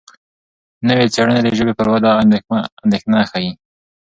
[0.87, 2.11] نوې څېړنې د ژبې پر وده
[2.89, 3.51] اندېښنه ښيي.